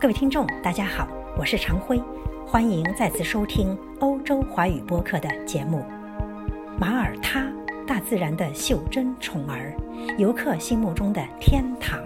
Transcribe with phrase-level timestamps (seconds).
[0.00, 2.00] 各位听众，大家好，我是常辉，
[2.46, 5.84] 欢迎再次收听欧洲华语播客的节目。
[6.78, 7.44] 马耳他，
[7.84, 9.74] 大自然的袖珍宠儿，
[10.16, 11.98] 游客心目中的天堂。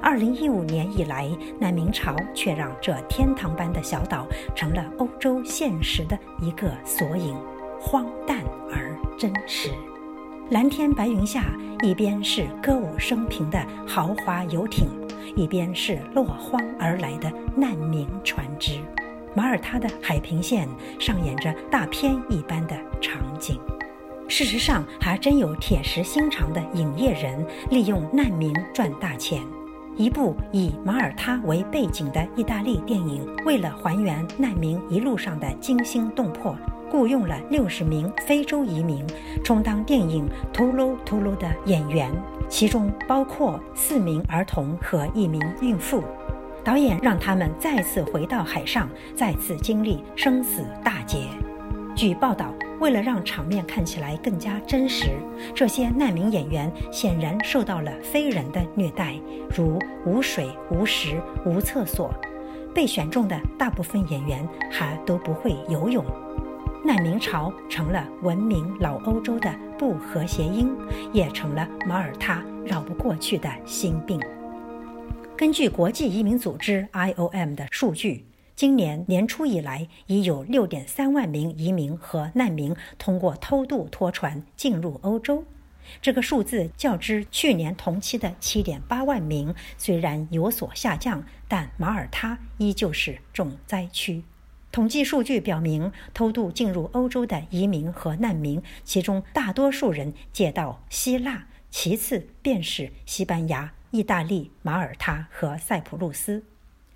[0.00, 1.28] 二零一五年以来，
[1.58, 7.36] 难民潮却让这天堂般的小岛成了欧洲现实的一个缩影，
[7.78, 8.38] 荒诞
[8.72, 9.68] 而真实。
[10.48, 11.44] 蓝天白云下，
[11.82, 14.88] 一边是歌舞升平的豪华游艇。
[15.36, 18.80] 一边是落荒而来的难民船只，
[19.34, 23.58] 马耳他的海平线上演着大片一般的场景。
[24.28, 29.42] 事实上，还真有铁石心肠的影业人利用难民赚大钱。
[29.96, 36.54] 一部以马耳他为背景的意大利电影，为了还原难民一路上的惊心动魄，
[36.90, 39.04] 雇佣了六十名非洲移民
[39.42, 42.12] 充当电影《秃噜秃噜》的演员。
[42.48, 46.02] 其中包括四名儿童和一名孕妇。
[46.64, 51.28] 导演让他们再次回到海上，再次经历生死大劫。
[51.96, 55.12] 据报道，为了让场面看起来更加真实，
[55.54, 59.14] 这些难民演员显然受到了非人的虐待，
[59.56, 62.12] 如无水、无食、无厕所。
[62.74, 66.04] 被选中的大部分演员还都不会游泳。
[66.88, 70.74] 难民潮成了闻名老欧洲的不和谐音，
[71.12, 74.18] 也成了马耳他绕不过去的心病。
[75.36, 78.24] 根据国际移民组织 IOM 的数据，
[78.56, 85.44] 今年年初以来，已有6.3万名移民和难民通过偷渡拖船进入欧洲。
[86.00, 94.22] 这个数字较之去年同期的7.8万名虽然有所下降，但马耳他依旧是重灾区。
[94.78, 106.44] 统计数据表明，偷渡进入欧洲的移民和难民，其中大多数人借道希腊，其次便是西班牙、意大利、马耳他和塞浦路斯。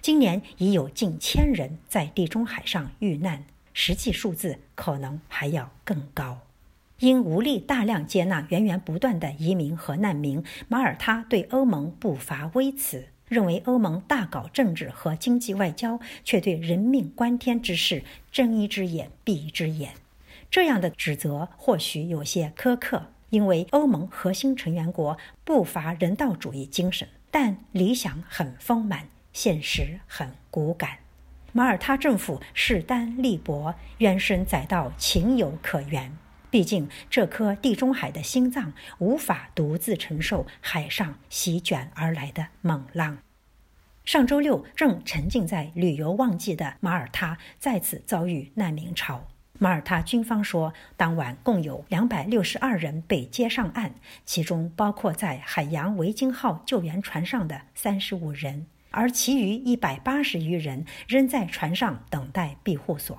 [0.01, 6.39] 今年已有近千人在地中海上遇难，实际数字可能还要更高。
[7.01, 13.09] 因无力大量接纳源源不断的移民和难民，马耳他对欧盟不乏微词。
[13.33, 19.95] 认为欧盟大搞政治和经济外交，却对人命关天之事睁一只眼闭一只眼。
[20.51, 30.99] 这样的指责或许有些苛刻，因为欧盟核心成员国不乏人道主义精神，但理想很丰满，现实很骨感。
[31.53, 36.15] 马耳他政府势单力薄，怨声载道，情有可原。
[36.53, 43.17] 毕竟，这颗地中海的心脏无法独自承受海上席卷而来的猛浪。
[44.05, 49.27] 上周六，正沉浸在旅游旺季的马耳他再次遭遇难民潮。
[49.59, 53.95] 马耳他军方说，当晚共有两百六十二人被接上岸，
[54.27, 63.19] 其中包括在海洋维京号救援船上的三十五人，而其余一百八十余人仍在船上等待庇护所。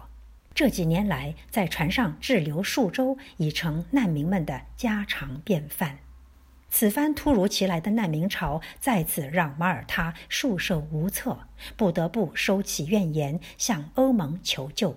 [0.55, 5.97] 这几年来，在船上滞留数周已成难民们的家常便饭。
[6.69, 11.39] 此番突如其来的难民潮，再次让马耳他束手无策，
[11.75, 14.95] 不得不收起怨言，向欧盟求救。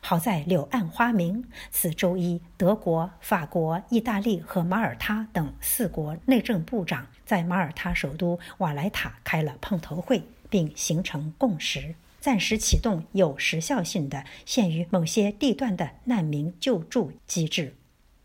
[0.00, 11.94] 好在柳暗花明，此周一，德国、法国、意大利和马耳他等四国内政部长在马耳他首都瓦莱塔开了碰头会，并形成共识。
[12.24, 17.74] 暂时启动有时效性的限于某些地段的难民救助机制。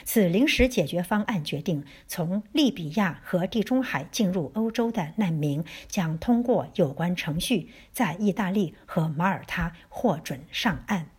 [0.06, 11.10] 此临时解决方案决定，从利比亚和地中海进入欧洲的难民将通过有关程序，在意大利和马耳他获准上岸。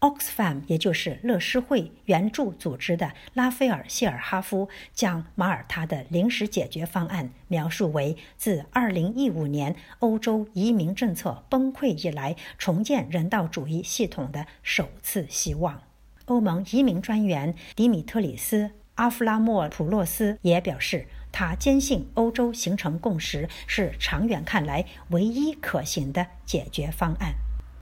[0.00, 15.82] Oxfam，也就是乐施会援助组织的拉斐尔·谢尔哈夫将马耳他的临时解决方案描述为自2015年欧洲移民政策崩溃以来重建人道主义系统的首次希望。
[16.26, 18.64] 欧盟移民专员迪米特里斯·
[18.94, 27.34] 阿夫拉莫普洛斯也表示，他坚信欧洲形成共识是长远看来唯一可行的解决方案。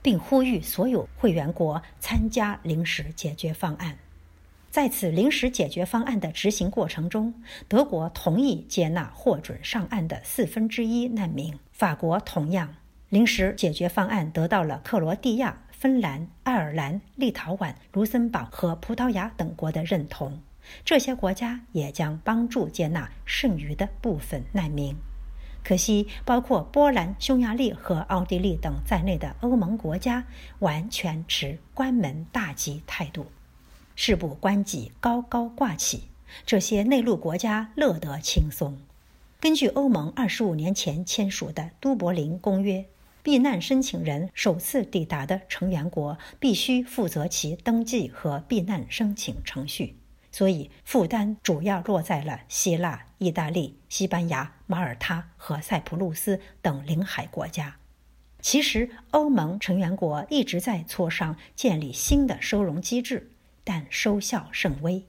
[0.07, 3.97] 并呼吁所有会员国参加临时解决方案。
[4.71, 7.33] 在此临时解决方案的执行过程中，
[7.67, 12.73] 德国同意接纳获准上岸的四分之一难民，法国同样。
[13.09, 20.39] 临时解决方案得到了克罗地亚、芬兰、爱尔兰、立陶宛、卢森堡和葡萄牙等国的认同。
[20.85, 24.95] 这些国家也将帮助接纳剩余的部分难民。
[25.67, 30.25] 可惜，包括波兰、匈牙利和奥地利等在内的欧盟国家
[30.59, 33.25] 完全持关门大吉态度，
[33.93, 36.03] 事不关己高高挂起。
[36.45, 38.77] 这些内陆国家乐得轻松。
[39.41, 42.79] 根据欧盟二十五年前签署的《都柏林公约》，
[43.21, 49.97] 避难申请人首次抵达的成员国必须负责其登记和避难申请程序，
[50.37, 57.77] 所以负担主要落在了希腊、意大利、西班牙、马耳他和塞浦路斯等领海国家。
[58.39, 63.31] 其实，欧盟成员国一直在磋商建立新的收容机制，
[63.63, 65.03] 但收效甚微。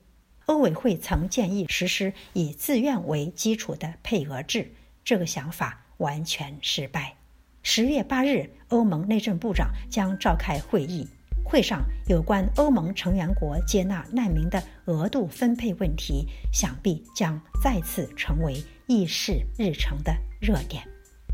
[0.47, 4.73] 欧委会曾建议实施以自愿为基础的配额制，
[5.05, 7.17] 这个想法完全失败。
[7.63, 11.07] 十月八日，欧盟内政部长将召开会议，
[11.49, 20.87] 会上有关欧盟成员国接纳难民的额度分配问题，想必将再次成为议事日程的热点。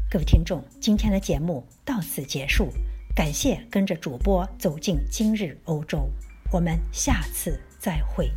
[0.08, 2.68] 各位听众，今天的节目到此结束，
[3.12, 6.08] 感谢跟着主播走进今日欧洲，
[6.52, 8.30] 我们下次再会。